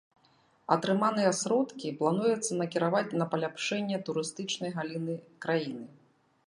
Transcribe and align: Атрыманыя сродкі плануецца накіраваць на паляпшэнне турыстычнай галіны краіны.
Атрыманыя 0.75 1.33
сродкі 1.41 1.93
плануецца 1.99 2.51
накіраваць 2.63 3.15
на 3.23 3.29
паляпшэнне 3.35 3.97
турыстычнай 4.09 4.71
галіны 4.79 5.15
краіны. 5.47 5.85